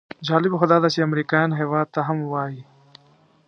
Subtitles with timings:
[0.27, 2.61] جالبه خو داده چې امریکایان هېواد ته هم وایي.